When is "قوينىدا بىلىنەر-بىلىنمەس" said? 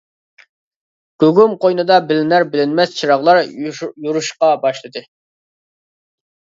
1.65-2.97